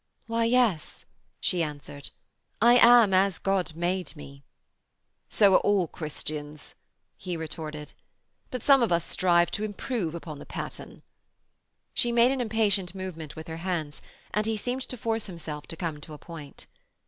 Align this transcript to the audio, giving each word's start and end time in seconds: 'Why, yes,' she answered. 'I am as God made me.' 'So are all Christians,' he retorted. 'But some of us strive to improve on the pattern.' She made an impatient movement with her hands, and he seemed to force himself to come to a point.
'Why, 0.25 0.45
yes,' 0.45 1.05
she 1.39 1.61
answered. 1.61 2.09
'I 2.59 2.79
am 2.79 3.13
as 3.13 3.37
God 3.37 3.75
made 3.75 4.15
me.' 4.15 4.43
'So 5.29 5.53
are 5.53 5.59
all 5.59 5.87
Christians,' 5.87 6.73
he 7.17 7.37
retorted. 7.37 7.93
'But 8.49 8.63
some 8.63 8.81
of 8.81 8.91
us 8.91 9.05
strive 9.05 9.51
to 9.51 9.63
improve 9.63 10.15
on 10.27 10.39
the 10.39 10.45
pattern.' 10.47 11.03
She 11.93 12.11
made 12.11 12.31
an 12.31 12.41
impatient 12.41 12.95
movement 12.95 13.35
with 13.35 13.47
her 13.47 13.57
hands, 13.57 14.01
and 14.33 14.47
he 14.47 14.57
seemed 14.57 14.81
to 14.89 14.97
force 14.97 15.27
himself 15.27 15.67
to 15.67 15.77
come 15.77 16.01
to 16.01 16.13
a 16.13 16.17
point. 16.17 16.65